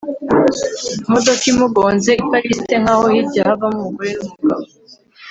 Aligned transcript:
imodoka 1.05 1.43
imugonze 1.51 2.11
iparitse 2.23 2.73
nkaho 2.81 3.05
hirya 3.13 3.41
havamo 3.47 3.77
umugore 3.81 4.09
numugabo 4.15 4.63